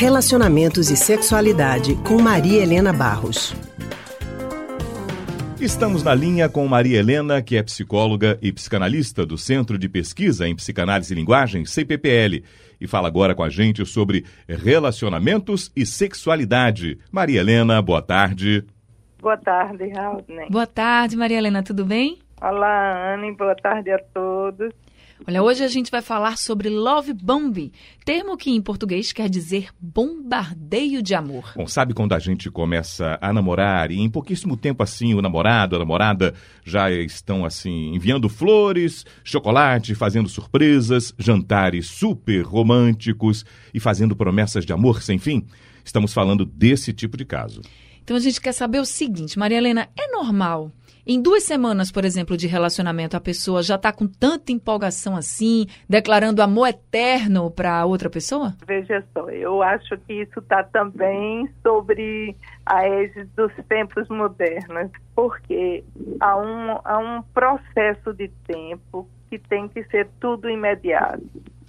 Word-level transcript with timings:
Relacionamentos 0.00 0.90
e 0.90 0.96
Sexualidade, 0.96 1.94
com 1.96 2.22
Maria 2.22 2.62
Helena 2.62 2.90
Barros. 2.90 3.54
Estamos 5.60 6.02
na 6.02 6.14
linha 6.14 6.48
com 6.48 6.66
Maria 6.66 7.00
Helena, 7.00 7.42
que 7.42 7.54
é 7.54 7.62
psicóloga 7.62 8.38
e 8.40 8.50
psicanalista 8.50 9.26
do 9.26 9.36
Centro 9.36 9.76
de 9.76 9.90
Pesquisa 9.90 10.48
em 10.48 10.56
Psicanálise 10.56 11.12
e 11.12 11.16
Linguagem, 11.16 11.66
CPPL, 11.66 12.42
e 12.80 12.86
fala 12.86 13.08
agora 13.08 13.34
com 13.34 13.42
a 13.42 13.50
gente 13.50 13.84
sobre 13.84 14.24
relacionamentos 14.48 15.70
e 15.76 15.84
sexualidade. 15.84 16.98
Maria 17.12 17.40
Helena, 17.40 17.82
boa 17.82 18.00
tarde. 18.00 18.64
Boa 19.20 19.36
tarde, 19.36 19.86
Raul. 19.90 20.24
Boa 20.48 20.66
tarde, 20.66 21.14
Maria 21.14 21.36
Helena, 21.36 21.62
tudo 21.62 21.84
bem? 21.84 22.18
Olá, 22.40 23.12
Anne, 23.12 23.36
boa 23.36 23.54
tarde 23.54 23.90
a 23.90 23.98
todos. 24.14 24.72
Olha, 25.26 25.42
hoje 25.42 25.62
a 25.62 25.68
gente 25.68 25.90
vai 25.90 26.00
falar 26.00 26.38
sobre 26.38 26.70
love 26.70 27.12
bomb, 27.12 27.70
termo 28.06 28.38
que 28.38 28.50
em 28.50 28.60
português 28.60 29.12
quer 29.12 29.28
dizer 29.28 29.68
bombardeio 29.78 31.02
de 31.02 31.14
amor. 31.14 31.52
Bom, 31.54 31.66
sabe 31.66 31.92
quando 31.92 32.14
a 32.14 32.18
gente 32.18 32.50
começa 32.50 33.18
a 33.20 33.30
namorar 33.30 33.90
e 33.90 34.00
em 34.00 34.08
pouquíssimo 34.08 34.56
tempo 34.56 34.82
assim 34.82 35.12
o 35.12 35.20
namorado, 35.20 35.76
a 35.76 35.78
namorada 35.78 36.34
já 36.64 36.90
estão 36.90 37.44
assim 37.44 37.94
enviando 37.94 38.30
flores, 38.30 39.04
chocolate, 39.22 39.94
fazendo 39.94 40.28
surpresas, 40.28 41.14
jantares 41.18 41.88
super 41.88 42.42
românticos 42.42 43.44
e 43.74 43.78
fazendo 43.78 44.16
promessas 44.16 44.64
de 44.64 44.72
amor 44.72 45.02
sem 45.02 45.18
fim? 45.18 45.46
Estamos 45.84 46.14
falando 46.14 46.46
desse 46.46 46.94
tipo 46.94 47.16
de 47.18 47.26
caso. 47.26 47.60
Então 48.02 48.16
a 48.16 48.20
gente 48.20 48.40
quer 48.40 48.52
saber 48.52 48.80
o 48.80 48.86
seguinte, 48.86 49.38
Maria 49.38 49.58
Helena, 49.58 49.88
é 49.96 50.10
normal 50.10 50.72
em 51.06 51.20
duas 51.20 51.44
semanas, 51.44 51.90
por 51.90 52.04
exemplo, 52.04 52.36
de 52.36 52.46
relacionamento, 52.46 53.16
a 53.16 53.20
pessoa 53.20 53.62
já 53.62 53.76
está 53.76 53.92
com 53.92 54.06
tanta 54.06 54.52
empolgação 54.52 55.16
assim, 55.16 55.66
declarando 55.88 56.42
amor 56.42 56.68
eterno 56.68 57.50
para 57.50 57.84
outra 57.84 58.10
pessoa? 58.10 58.54
Veja 58.66 59.04
só, 59.12 59.28
eu 59.30 59.62
acho 59.62 59.96
que 59.98 60.14
isso 60.14 60.38
está 60.38 60.62
também 60.62 61.48
sobre 61.62 62.36
a 62.66 62.86
égide 62.86 63.28
dos 63.36 63.52
tempos 63.68 64.08
modernos, 64.08 64.90
porque 65.14 65.84
há 66.20 66.36
um, 66.36 66.78
há 66.84 66.98
um 66.98 67.22
processo 67.34 68.12
de 68.12 68.28
tempo 68.46 69.08
que 69.28 69.38
tem 69.38 69.68
que 69.68 69.84
ser 69.84 70.08
tudo 70.20 70.50
imediato, 70.50 71.22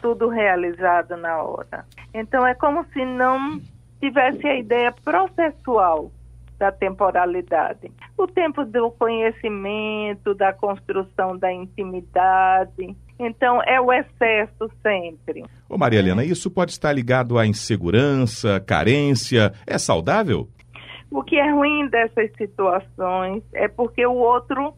tudo 0.00 0.28
realizado 0.28 1.16
na 1.16 1.42
hora. 1.42 1.84
Então 2.14 2.46
é 2.46 2.54
como 2.54 2.84
se 2.92 3.04
não 3.04 3.60
tivesse 4.00 4.46
a 4.46 4.56
ideia 4.56 4.92
processual 5.04 6.10
da 6.58 6.72
temporalidade. 6.72 7.90
O 8.16 8.26
tempo 8.26 8.64
do 8.64 8.90
conhecimento, 8.90 10.34
da 10.34 10.52
construção 10.52 11.38
da 11.38 11.52
intimidade. 11.52 12.96
Então, 13.18 13.62
é 13.62 13.80
o 13.80 13.92
excesso 13.92 14.70
sempre. 14.82 15.44
Ô 15.68 15.78
Maria 15.78 16.00
Helena, 16.00 16.24
isso 16.24 16.50
pode 16.50 16.72
estar 16.72 16.92
ligado 16.92 17.38
à 17.38 17.46
insegurança, 17.46 18.60
carência. 18.60 19.52
É 19.66 19.78
saudável? 19.78 20.48
O 21.10 21.22
que 21.22 21.36
é 21.36 21.50
ruim 21.50 21.88
dessas 21.88 22.30
situações 22.36 23.42
é 23.54 23.66
porque 23.66 24.04
o 24.06 24.14
outro, 24.14 24.74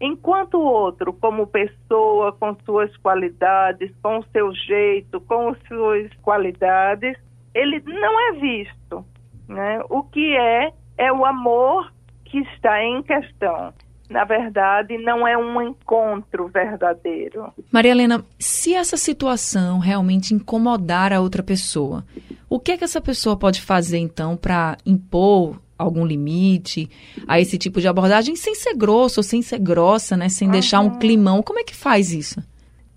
enquanto 0.00 0.54
o 0.54 0.64
outro, 0.64 1.12
como 1.12 1.46
pessoa, 1.46 2.32
com 2.32 2.54
suas 2.64 2.96
qualidades, 2.98 3.90
com 4.02 4.18
o 4.18 4.24
seu 4.32 4.54
jeito, 4.54 5.20
com 5.22 5.54
suas 5.66 6.12
qualidades, 6.22 7.16
ele 7.54 7.82
não 7.84 8.28
é 8.28 8.32
visto. 8.38 9.04
Né? 9.48 9.82
O 9.90 10.04
que 10.04 10.36
é 10.36 10.72
é 10.96 11.12
o 11.12 11.24
amor 11.24 11.92
que 12.24 12.38
está 12.38 12.82
em 12.82 13.02
questão. 13.02 13.72
Na 14.08 14.24
verdade, 14.24 14.98
não 14.98 15.26
é 15.26 15.36
um 15.38 15.60
encontro 15.62 16.46
verdadeiro. 16.48 17.50
Maria 17.70 17.92
Helena, 17.92 18.24
se 18.38 18.74
essa 18.74 18.96
situação 18.96 19.78
realmente 19.78 20.34
incomodar 20.34 21.12
a 21.12 21.20
outra 21.20 21.42
pessoa, 21.42 22.04
o 22.48 22.60
que 22.60 22.72
é 22.72 22.76
que 22.76 22.84
essa 22.84 23.00
pessoa 23.00 23.36
pode 23.36 23.62
fazer 23.62 23.98
então 23.98 24.36
para 24.36 24.76
impor 24.84 25.58
algum 25.78 26.04
limite 26.04 26.90
a 27.26 27.40
esse 27.40 27.56
tipo 27.56 27.80
de 27.80 27.88
abordagem 27.88 28.36
sem 28.36 28.54
ser 28.54 28.74
grosso 28.74 29.20
ou 29.20 29.24
sem 29.24 29.40
ser 29.40 29.58
grossa, 29.58 30.16
né, 30.16 30.28
sem 30.28 30.46
uhum. 30.46 30.52
deixar 30.52 30.80
um 30.80 30.98
climão? 30.98 31.42
Como 31.42 31.58
é 31.58 31.64
que 31.64 31.74
faz 31.74 32.12
isso? 32.12 32.42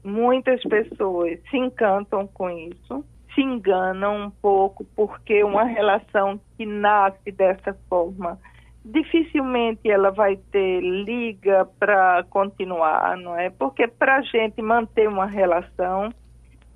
Muitas 0.04 0.62
pessoas 0.64 1.40
se 1.50 1.58
encantam 1.58 2.28
com 2.28 2.50
isso 2.50 3.04
se 3.36 3.42
enganam 3.42 4.28
um 4.28 4.30
pouco, 4.30 4.86
porque 4.96 5.44
uma 5.44 5.66
relação 5.66 6.40
que 6.58 6.66
nasce 6.66 7.32
dessa 7.32 7.78
forma, 7.88 8.40
dificilmente 8.84 9.90
ela 9.90 10.10
vai 10.10 10.38
ter 10.52 10.80
liga 10.80 11.68
para 11.78 12.24
continuar, 12.30 13.18
não 13.18 13.38
é? 13.38 13.50
Porque 13.50 13.88
para 13.88 14.18
a 14.18 14.22
gente 14.22 14.62
manter 14.62 15.08
uma 15.10 15.26
relação, 15.26 16.10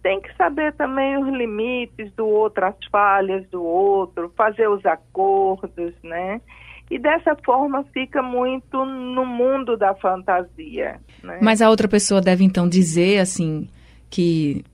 tem 0.04 0.22
que 0.22 0.36
saber 0.36 0.74
também 0.74 1.18
os 1.18 1.28
limites 1.30 2.12
do 2.14 2.28
outro, 2.28 2.66
as 2.66 2.76
falhas 2.92 3.48
do 3.50 3.64
outro, 3.64 4.32
fazer 4.36 4.68
os 4.68 4.86
acordos, 4.86 5.94
né? 6.04 6.42
E 6.90 6.98
dessa 6.98 7.36
forma 7.46 7.84
fica 7.94 8.22
muito 8.22 8.84
no 8.84 9.26
mundo 9.26 9.78
da 9.78 9.94
fantasia. 9.94 11.00
Né? 11.24 11.38
Mas 11.42 11.62
a 11.62 11.70
outra 11.70 11.88
pessoa 11.88 12.20
deve 12.20 12.44
então 12.44 12.68
dizer 12.68 13.20
assim 13.20 13.70
que 14.10 14.66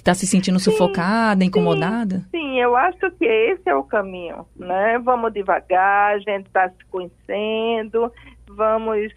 está 0.00 0.14
se 0.14 0.26
sentindo 0.26 0.58
sim, 0.58 0.70
sufocada, 0.70 1.44
incomodada? 1.44 2.18
Sim, 2.30 2.38
sim, 2.38 2.60
eu 2.60 2.76
acho 2.76 3.10
que 3.12 3.24
esse 3.24 3.68
é 3.68 3.74
o 3.74 3.84
caminho, 3.84 4.46
né? 4.56 4.98
Vamos 4.98 5.32
devagar, 5.32 6.14
a 6.14 6.18
gente 6.18 6.46
está 6.46 6.68
se 6.68 6.84
conhecendo, 6.90 8.12
vamos 8.48 9.12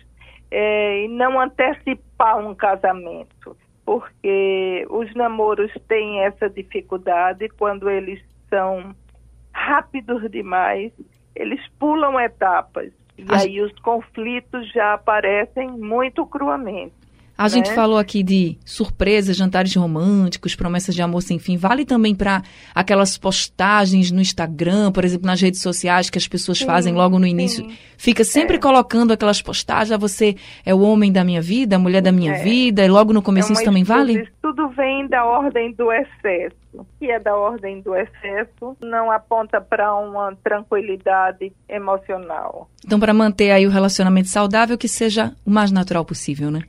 é, 0.51 1.07
não 1.09 1.39
antecipar 1.39 2.37
um 2.37 2.53
casamento, 2.53 3.55
porque 3.85 4.85
os 4.89 5.13
namoros 5.15 5.71
têm 5.87 6.21
essa 6.21 6.49
dificuldade 6.49 7.47
quando 7.49 7.89
eles 7.89 8.21
são 8.49 8.93
rápidos 9.53 10.29
demais, 10.29 10.91
eles 11.35 11.61
pulam 11.79 12.19
etapas. 12.19 12.91
E 13.17 13.25
a 13.29 13.37
aí 13.37 13.61
os 13.61 13.73
conflitos 13.79 14.71
já 14.71 14.93
aparecem 14.93 15.69
muito 15.69 16.25
cruamente. 16.25 16.93
A 17.41 17.47
gente 17.47 17.69
né? 17.69 17.75
falou 17.75 17.97
aqui 17.97 18.21
de 18.21 18.55
surpresas, 18.63 19.35
jantares 19.35 19.75
românticos, 19.75 20.53
promessas 20.53 20.93
de 20.93 21.01
amor 21.01 21.23
sem 21.23 21.39
fim. 21.39 21.57
Vale 21.57 21.85
também 21.85 22.13
para 22.13 22.43
aquelas 22.75 23.17
postagens 23.17 24.11
no 24.11 24.21
Instagram, 24.21 24.91
por 24.91 25.03
exemplo, 25.03 25.25
nas 25.25 25.41
redes 25.41 25.59
sociais 25.59 26.07
que 26.07 26.19
as 26.19 26.27
pessoas 26.27 26.59
sim, 26.59 26.67
fazem 26.67 26.93
logo 26.93 27.17
no 27.17 27.25
início. 27.25 27.67
Sim. 27.67 27.75
Fica 27.97 28.23
sempre 28.23 28.57
é. 28.57 28.59
colocando 28.59 29.11
aquelas 29.11 29.41
postagens, 29.41 29.91
ah, 29.91 29.97
você 29.97 30.35
é 30.63 30.71
o 30.71 30.81
homem 30.81 31.11
da 31.11 31.23
minha 31.23 31.41
vida, 31.41 31.77
a 31.77 31.79
mulher 31.79 32.01
da 32.01 32.11
minha 32.11 32.35
é. 32.35 32.43
vida, 32.43 32.85
e 32.85 32.87
logo 32.87 33.11
no 33.11 33.23
começo 33.23 33.51
é 33.51 33.53
isso 33.53 33.63
também 33.63 33.83
vale? 33.83 34.21
Isso 34.21 34.31
tudo 34.39 34.69
vem 34.69 35.07
da 35.07 35.25
ordem 35.25 35.73
do 35.73 35.91
excesso. 35.91 36.55
O 36.75 36.85
que 36.99 37.09
é 37.09 37.19
da 37.19 37.35
ordem 37.35 37.81
do 37.81 37.95
excesso 37.95 38.77
não 38.81 39.11
aponta 39.11 39.59
para 39.59 39.95
uma 39.95 40.35
tranquilidade 40.43 41.51
emocional. 41.67 42.69
Então, 42.85 42.99
para 42.99 43.13
manter 43.13 43.49
aí 43.49 43.65
o 43.65 43.69
relacionamento 43.69 44.29
saudável, 44.29 44.77
que 44.77 44.87
seja 44.87 45.33
o 45.43 45.49
mais 45.49 45.71
natural 45.71 46.05
possível, 46.05 46.51
né? 46.51 46.61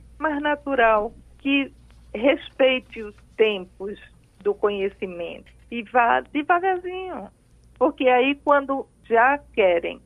Natural, 0.53 1.11
que 1.39 1.71
respeite 2.13 3.01
os 3.01 3.15
tempos 3.35 3.99
do 4.41 4.53
conhecimento 4.53 5.51
e 5.71 5.83
vá 5.83 6.21
devagarzinho. 6.21 7.29
Porque 7.77 8.07
aí, 8.07 8.35
quando 8.43 8.85
já 9.05 9.39
querem 9.53 9.99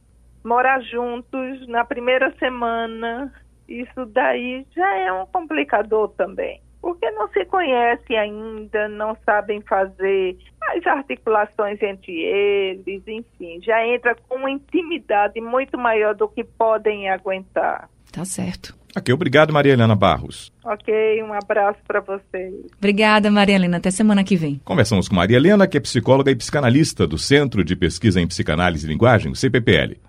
morar 0.43 0.81
juntos 0.81 1.67
na 1.67 1.83
primeira 1.83 2.33
semana, 2.39 3.33
isso 3.67 4.05
daí 4.05 4.65
já 4.73 4.97
é 4.97 5.11
um 5.11 5.25
complicador 5.25 6.09
também. 6.09 6.61
Porque 6.81 7.09
não 7.11 7.27
se 7.29 7.43
conhece 7.45 8.15
ainda, 8.15 8.87
não 8.87 9.17
sabem 9.25 9.61
fazer 9.61 10.37
as 10.69 10.85
articulações 10.87 11.81
entre 11.81 12.13
eles, 12.13 13.05
enfim, 13.05 13.59
já 13.61 13.85
entra 13.85 14.15
com 14.15 14.35
uma 14.35 14.51
intimidade 14.51 15.41
muito 15.41 15.77
maior 15.77 16.15
do 16.15 16.29
que 16.29 16.43
podem 16.43 17.09
aguentar. 17.09 17.89
Tá 18.11 18.23
certo. 18.23 18.73
Ok, 18.97 19.13
obrigado, 19.13 19.53
Maria 19.53 19.73
Helena 19.73 19.95
Barros. 19.95 20.51
Ok, 20.65 20.93
um 21.23 21.33
abraço 21.33 21.79
para 21.87 22.01
vocês. 22.01 22.53
Obrigada, 22.77 23.29
Maria 23.29 23.55
Helena. 23.55 23.77
Até 23.77 23.91
semana 23.91 24.23
que 24.23 24.35
vem. 24.35 24.59
Conversamos 24.65 25.07
com 25.07 25.15
Maria 25.15 25.37
Helena, 25.37 25.67
que 25.67 25.77
é 25.77 25.79
psicóloga 25.79 26.31
e 26.31 26.35
psicanalista 26.35 27.05
do 27.05 27.17
Centro 27.17 27.63
de 27.63 27.75
Pesquisa 27.75 28.19
em 28.19 28.27
Psicanálise 28.27 28.85
e 28.85 28.89
Linguagem, 28.89 29.33
CPPL. 29.35 29.97